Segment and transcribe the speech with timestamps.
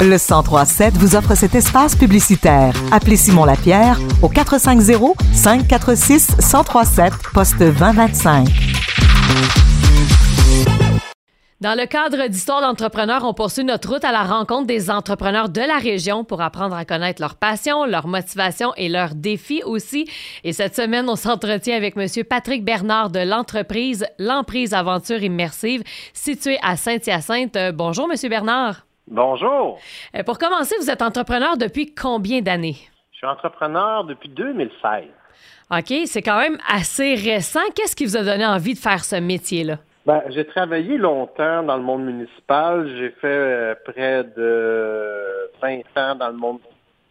[0.00, 2.74] Le 1037 vous offre cet espace publicitaire.
[2.92, 8.48] Appelez Simon Lapierre au 450 546 1037 poste 2025.
[11.64, 15.62] Dans le cadre d'Histoire d'entrepreneurs, on poursuit notre route à la rencontre des entrepreneurs de
[15.62, 20.06] la région pour apprendre à connaître leurs passions, leurs motivations et leurs défis aussi.
[20.42, 22.06] Et cette semaine, on s'entretient avec M.
[22.28, 27.56] Patrick Bernard de l'entreprise L'Emprise Aventure Immersive située à Saint-Hyacinthe.
[27.56, 28.28] Euh, bonjour, M.
[28.28, 28.84] Bernard.
[29.08, 29.78] Bonjour.
[30.14, 32.76] Euh, Pour commencer, vous êtes entrepreneur depuis combien d'années?
[33.12, 35.04] Je suis entrepreneur depuis 2016.
[35.70, 37.60] OK, c'est quand même assez récent.
[37.74, 39.78] Qu'est-ce qui vous a donné envie de faire ce métier-là?
[40.06, 42.88] Ben, j'ai travaillé longtemps dans le monde municipal.
[42.98, 46.58] J'ai fait euh, près de 20 ans dans le monde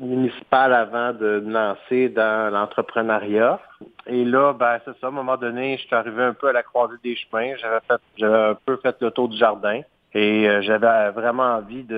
[0.00, 3.60] municipal avant de me lancer dans l'entrepreneuriat.
[4.06, 6.52] Et là, ben, c'est ça, à un moment donné, je suis arrivé un peu à
[6.52, 7.54] la croisée des chemins.
[7.60, 9.82] J'avais fait, j'avais un peu fait le tour du jardin.
[10.14, 11.94] Et euh, j'avais vraiment envie de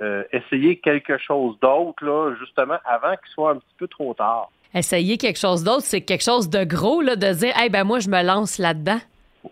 [0.00, 4.50] euh, essayer quelque chose d'autre, là, justement, avant qu'il soit un petit peu trop tard.
[4.74, 7.98] Essayer quelque chose d'autre, c'est quelque chose de gros, là, de dire, hey, ben moi,
[7.98, 9.00] je me lance là-dedans.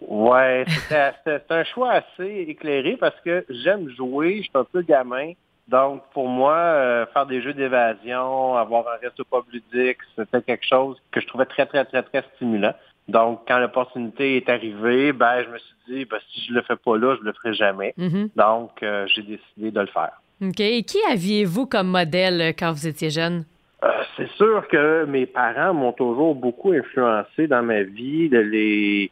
[0.01, 4.83] Ouais, c'était c'était un choix assez éclairé parce que j'aime jouer, je suis un peu
[4.83, 5.33] gamin.
[5.69, 10.67] Donc, pour moi, euh, faire des jeux d'évasion, avoir un resto pas ludique, c'était quelque
[10.67, 12.73] chose que je trouvais très, très, très, très stimulant.
[13.09, 16.77] Donc, quand l'opportunité est arrivée, ben, je me suis dit, ben, si je le fais
[16.77, 17.95] pas là, je le ferai jamais.
[17.97, 18.29] Mhm.
[18.37, 20.13] Donc, euh, j'ai décidé de le faire.
[20.43, 20.61] OK.
[20.61, 23.45] Et qui aviez-vous comme modèle euh, quand vous étiez jeune?
[23.85, 29.11] Euh, c'est sûr que mes parents m'ont toujours beaucoup influencé dans ma vie, de les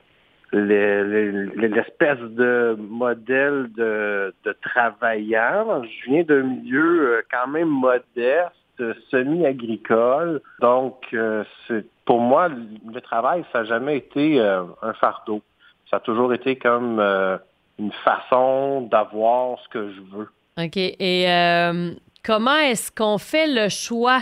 [0.52, 5.82] les- les- l'espèce de modèle de, de travaillant.
[5.82, 8.54] Je viens d'un milieu quand même modeste,
[9.10, 10.40] semi-agricole.
[10.60, 15.42] Donc, euh, c'est pour moi, le travail, ça n'a jamais été euh, un fardeau.
[15.90, 17.36] Ça a toujours été comme euh,
[17.78, 20.28] une façon d'avoir ce que je veux.
[20.58, 20.76] OK.
[20.76, 21.26] Et
[22.24, 24.20] comment est-ce qu'on fait le choix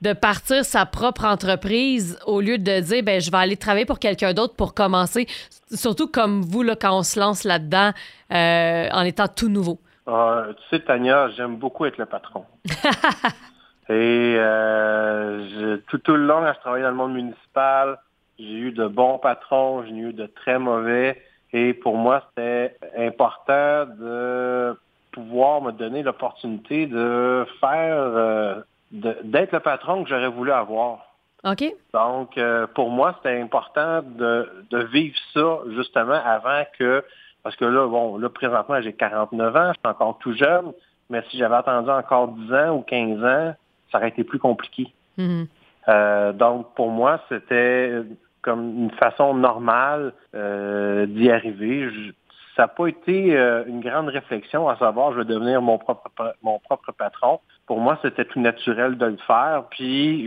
[0.00, 3.98] de partir sa propre entreprise au lieu de dire, ben, je vais aller travailler pour
[3.98, 5.26] quelqu'un d'autre pour commencer?
[5.72, 7.92] Surtout comme vous, là, quand on se lance là-dedans
[8.30, 9.78] en étant tout nouveau.
[10.06, 12.44] Ah, tu sais, Tania, j'aime beaucoup être le patron.
[13.92, 17.98] Et euh, je- tout, tout le long, quand je travaillais dans le monde municipal,
[18.38, 21.20] j'ai eu de bons patrons, j'ai eu de très mauvais.
[21.52, 24.74] Et pour moi, c'était important de
[25.12, 28.54] pouvoir me donner l'opportunité de faire, euh,
[28.90, 31.06] d'être le patron que j'aurais voulu avoir.
[31.44, 31.64] OK?
[31.92, 37.04] Donc, euh, pour moi, c'était important de, de vivre ça justement avant que,
[37.42, 40.72] parce que là, bon, là, présentement, j'ai 49 ans, je suis encore tout jeune,
[41.10, 43.54] mais si j'avais attendu encore 10 ans ou 15 ans,
[43.92, 44.92] ça aurait été plus compliqué.
[45.18, 45.46] Mhm.
[45.88, 47.92] Euh, donc, pour moi, c'était
[48.40, 51.90] comme une façon normale euh, d'y arriver.
[51.90, 52.10] Je-
[52.56, 56.10] ça n'a pas été euh, une grande réflexion à savoir je vais devenir mon propre
[56.42, 57.40] mon propre patron.
[57.66, 59.64] Pour moi, c'était tout naturel de le faire.
[59.70, 60.26] Puis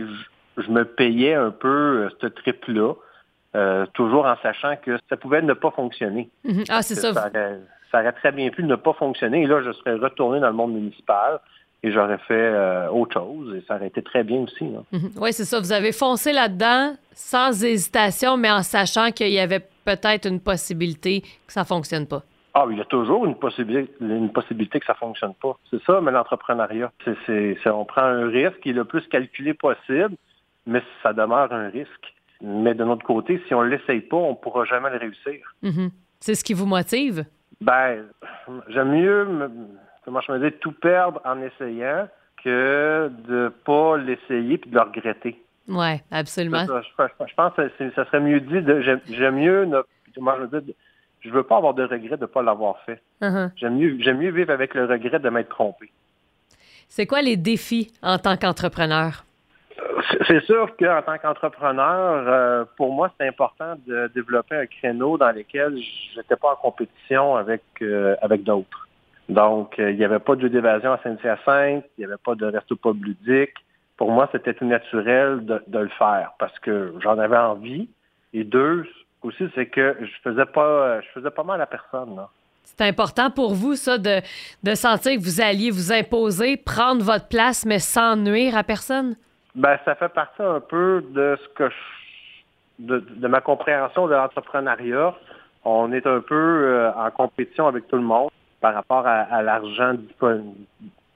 [0.56, 2.94] je, je me payais un peu euh, ce trip-là,
[3.54, 6.28] euh, toujours en sachant que ça pouvait ne pas fonctionner.
[6.44, 6.64] Mhm.
[6.68, 7.12] Ah, c'est ça.
[7.14, 7.60] Ça aurait,
[7.92, 9.42] ça aurait très bien pu ne pas fonctionner.
[9.42, 11.38] Et là, je serais retourné dans le monde municipal
[11.86, 13.54] et j'aurais fait euh, autre chose.
[13.56, 14.64] Et ça aurait été très bien aussi.
[14.68, 14.80] là.
[15.20, 15.60] Oui, c'est ça.
[15.60, 21.20] Vous avez foncé là-dedans sans hésitation, mais en sachant qu'il y avait peut-être une possibilité
[21.20, 22.22] que ça fonctionne pas.
[22.54, 25.56] Ah, il y a toujours une possibilité, une possibilité que ça fonctionne pas.
[25.70, 26.90] C'est ça, mais l'entrepreneuriat,
[27.26, 30.16] c'est- on prend un risque qui est le plus calculé possible,
[30.66, 32.14] mais ça demeure un risque.
[32.42, 35.54] Mais de notre côté, si on ne l'essaye pas, on ne pourra jamais le réussir.
[35.62, 35.90] Mhm.
[36.18, 37.24] C'est ce qui vous motive?
[37.60, 38.04] Ben,
[38.68, 39.50] j'aime mieux, me-
[40.06, 42.08] comment je me dis, tout perdre en essayant
[42.42, 45.38] que de pas l'essayer puis de le regretter.
[45.68, 46.64] Oui, absolument.
[46.64, 46.80] Ça.
[46.80, 49.78] Je, je pense que ça serait mieux dit de j'aime, mieux ne,
[50.14, 50.74] je veux dire,
[51.20, 53.02] je veux pas avoir de regret de ne pas l'avoir fait.
[53.20, 53.50] Mhm.
[53.56, 55.90] J'aime mieux, vivre avec le regret de m'être trompé.
[56.88, 59.24] C'est quoi les défis en tant qu'entrepreneur?
[60.10, 65.18] C'est- C'est sûr qu'en tant qu'entrepreneur, euh, pour moi, c'est important de développer un créneau
[65.18, 68.85] dans lequel je n'étais pas en compétition avec, euh, avec d'autres.
[69.28, 72.34] Donc, euh, il n'y avait pas de jeu d'évasion à Saint-Hyacinthe, il n'y avait pas
[72.34, 73.54] de resto pub ludique.
[73.96, 77.88] Pour moi, c'était tout naturel de, de le faire parce que j'en avais envie.
[78.32, 78.86] Et deux,
[79.22, 82.14] aussi, c'est que je faisais pas je faisais pas mal à personne.
[82.14, 82.28] Là.
[82.62, 84.20] C'est important pour vous, ça, de,
[84.62, 89.16] de sentir que vous alliez vous imposer, prendre votre place, mais sans nuire à personne?
[89.54, 94.14] Ben, ça fait partie un peu de ce que je, de, de ma compréhension de
[94.14, 95.14] l'entrepreneuriat.
[95.64, 98.30] On est un peu euh, en compétition avec tout le monde
[98.60, 100.42] par rapport à, à l'argent dispo-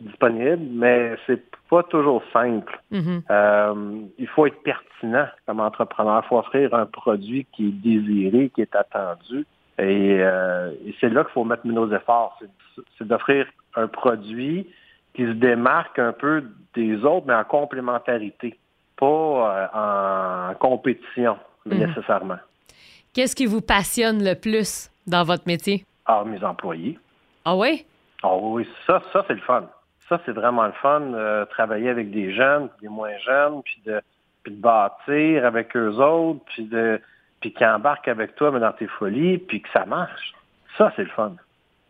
[0.01, 2.81] disponible, mais c'est pas toujours simple.
[2.91, 3.23] Mhm.
[3.31, 6.23] Euh, il faut être pertinent comme entrepreneur.
[6.25, 9.47] Il faut offrir un produit qui est désiré, qui est attendu.
[9.79, 10.21] Et,
[11.01, 12.39] c'est là qu'il faut mettre nos efforts.
[12.99, 13.47] C'est d'offrir
[13.77, 14.67] un produit
[15.15, 16.45] qui se démarque un peu
[16.75, 18.59] des autres, mais en complémentarité,
[18.97, 21.79] pas en compétition mhm.
[21.79, 22.39] nécessairement.
[23.15, 25.85] Qu'est-ce qui vous passionne le plus dans votre métier?
[26.07, 26.99] Ah, mes employés.
[27.45, 27.85] Ah oui?
[28.23, 29.69] Ah oui, ça, ça c'est le fun.
[30.09, 34.01] Ça, c'est vraiment le fun, euh, travailler avec des jeunes, des moins jeunes, puis de,
[34.43, 37.01] puis de bâtir avec eux autres, puis de
[37.41, 40.35] puis qui embarquent avec toi mais dans tes folies, puis que ça marche.
[40.77, 41.35] Ça, c'est le fun.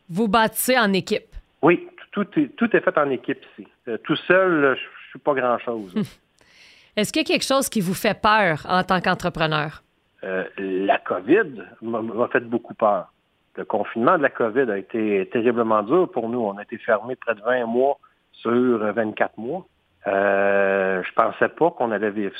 [0.08, 1.34] Vous bâtissez en équipe?
[1.62, 3.68] Oui, tout est, tout est fait en équipe ici.
[3.88, 5.94] Euh, tout seul, je suis pas grand-chose.
[6.96, 9.82] Est-ce qu'il y a quelque chose qui vous fait peur en tant qu'entrepreneur?
[10.24, 13.12] Euh, la COVID m'a fait beaucoup peur.
[13.56, 16.40] Le confinement de la COVID a été terriblement dur pour nous.
[16.40, 17.98] On a été fermés près de 20 mois
[18.32, 19.66] sur 24 mois.
[20.06, 22.34] Euh, je pensais pas qu'on allait vivre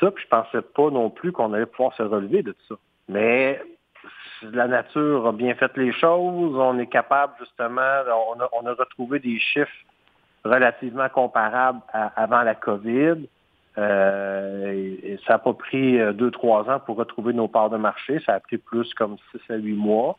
[0.00, 2.74] ça, puis je pensais pas non plus qu'on allait pouvoir se relever de tout ça.
[3.08, 3.60] Mais
[4.42, 6.56] la nature a bien fait les choses.
[6.56, 8.02] On est capable justement,
[8.56, 9.70] on a, retrouvé des chiffres
[10.44, 13.28] relativement comparables avant la COVID.
[13.78, 17.76] Euh, et, ça n'a pas pris euh, deux, trois ans pour retrouver nos parts de
[17.76, 18.20] marché.
[18.24, 20.18] Ça a pris plus comme six à huit mois.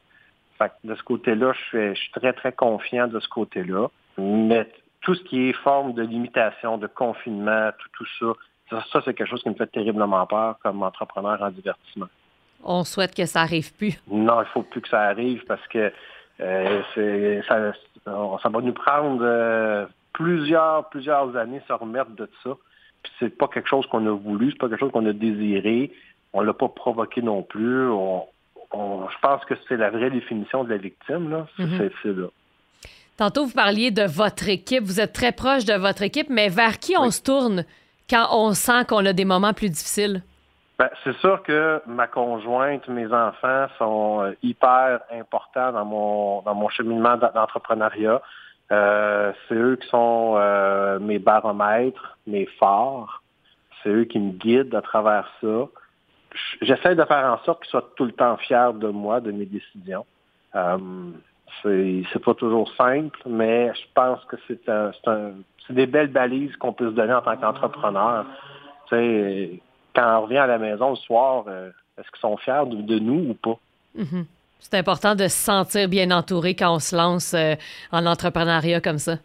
[0.57, 3.88] Fait de ce côté-là, je suis, très, très confiant de ce côté-là.
[4.18, 4.68] Mais
[5.01, 8.36] tout ce qui est forme de limitation, de confinement, tout, tout
[8.69, 12.07] ça, ça, c'est quelque chose qui me fait terriblement peur comme entrepreneur en divertissement.
[12.63, 14.01] On souhaite que ça arrive plus.
[14.10, 15.92] Non, il faut plus que ça arrive parce que
[16.42, 22.51] euh, ça, ça, va nous prendre plusieurs, plusieurs années se remettre de ça
[23.20, 25.92] c'est pas quelque chose qu'on a voulu, c'est pas quelque chose qu'on a désiré.
[26.34, 27.88] On l'a pas provoqué non plus.
[28.74, 31.48] je pense que c'est la vraie définition de la victime, là.
[31.58, 32.22] C'est mhm.
[32.22, 32.28] là.
[33.18, 34.84] Tantôt, vous parliez de votre équipe.
[34.84, 37.66] Vous êtes très proche de votre équipe, mais vers qui on se tourne
[38.10, 40.22] quand on sent qu'on a des moments plus difficiles?
[40.78, 46.54] Ben, c'est sûr que ma conjointe, mes enfants sont euh, hyper importants dans mon dans
[46.54, 48.22] mon cheminement d'entrepreneuriat.
[48.72, 53.24] Euh, c'est eux qui sont euh, mes baromètres, mes phares.
[53.81, 55.68] C'est eux qui me guident à travers ça.
[56.62, 59.46] J'essaie de faire en sorte qu'ils soient tout le temps fiers de moi, de mes
[59.46, 60.06] décisions.
[60.56, 60.78] Euh,
[61.64, 66.96] c'est pas toujours simple, mais je pense que c'est des belles balises qu'on peut se
[66.96, 68.25] donner en tant qu'entrepreneur.
[68.88, 69.62] Tu sais,
[69.96, 73.31] quand on revient à la maison le soir, euh, est-ce qu'ils sont fiers de, nous
[73.31, 73.58] ou pas?
[73.98, 74.25] Mm-hmm.
[74.59, 77.56] C'est important de se sentir bien entouré quand on se lance euh,
[77.92, 79.18] en entrepreneuriat comme ça.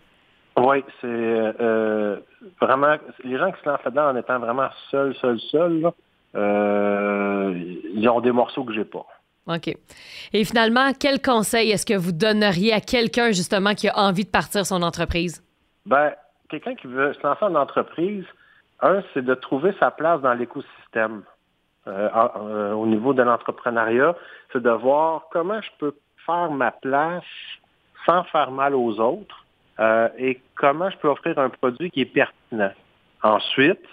[0.56, 2.16] Oui, c'est euh,
[2.60, 5.90] vraiment les gens qui se lancent là-dedans en étant vraiment seuls, seuls, seuls,
[6.34, 7.54] euh,
[7.94, 9.06] ils ont des morceaux que j'ai pas.
[9.48, 9.74] OK.
[10.32, 14.30] Et finalement, quel conseil est-ce que vous donneriez à quelqu'un justement qui a envie de
[14.30, 15.42] partir son entreprise?
[15.86, 16.12] Ben,
[16.48, 18.24] quelqu'un qui veut se lancer en entreprise,
[18.80, 21.22] un, c'est de trouver sa place dans l'écosystème.
[21.88, 24.14] Euh, euh, au niveau de l'entrepreneuriat,
[24.52, 25.94] c'est de voir comment je peux
[26.24, 27.24] faire ma place
[28.06, 29.44] sans faire mal aux autres
[29.80, 32.70] euh, et comment je peux offrir un produit qui est pertinent.
[33.24, 33.84] Ensuite,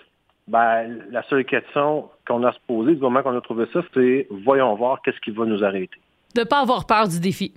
[0.48, 4.28] ben, la seule question qu'on a se poser du moment qu'on a trouvé ça, c'est
[4.46, 6.00] voyons voir qu'est-ce qui va nous arrêter.
[6.36, 7.54] De ne pas avoir peur du défi.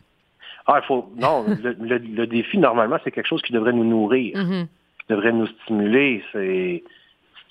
[0.66, 1.10] Ah, il faut.
[1.16, 4.66] Non, le, défi, normalement, c'est quelque chose qui devrait nous nourrir, mm-hmm.
[4.66, 6.22] qui devrait nous stimuler.
[6.32, 6.84] C'est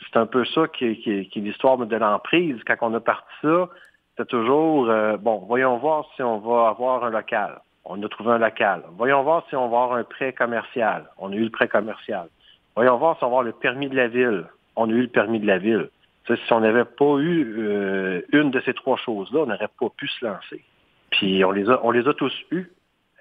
[0.05, 2.57] c'est un peu ça qui, est l'histoire de l'emprise.
[2.65, 3.69] Quand on a parti ça,
[4.17, 7.59] c'est toujours, euh, bon, voyons voir si on va avoir un local.
[7.85, 8.83] On a trouvé un local.
[8.97, 11.05] Voyons voir si on va avoir un prêt commercial.
[11.17, 12.27] On a eu le prêt commercial.
[12.75, 14.45] Voyons voir si on va avoir le permis de la ville.
[14.75, 15.89] On a eu le permis de la ville.
[16.27, 20.07] si on n'avait pas eu euh, une de ces trois choses-là, on n'aurait pas pu
[20.07, 20.63] se lancer.
[21.11, 22.71] Puis on les a, on les a tous eus.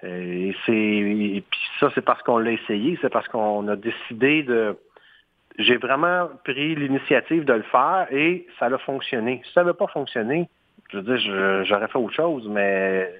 [0.03, 4.75] Et c'est, puis ça, c'est parce qu'on l'a essayé, c'est parce qu'on a décidé de,
[5.57, 9.41] j'ai vraiment pris l'initiative de le faire et ça a fonctionné.
[9.45, 10.49] Si ça n'avait pas fonctionné,
[10.91, 13.11] je veux dire, j'aurais fait autre chose, mais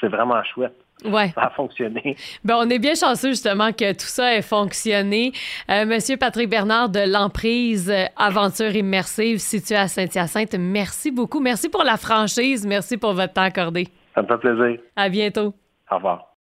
[0.00, 0.74] c'est vraiment chouette.
[1.04, 1.28] Ouais.
[1.34, 2.16] Ça a fonctionné.
[2.44, 5.32] Ben, on est bien chanceux justement que tout ça ait fonctionné.
[5.70, 11.40] Euh, Monsieur Patrick Bernard de l'emprise Aventure immersive située à Saint-Hyacinthe, merci beaucoup.
[11.40, 12.66] Merci pour la franchise.
[12.66, 13.88] Merci pour votre temps accordé.
[14.14, 14.80] Ça me fait plaisir.
[14.96, 15.54] À bientôt.
[15.90, 16.26] Au revoir.